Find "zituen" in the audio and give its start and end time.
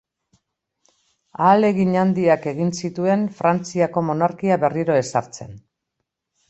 2.81-3.29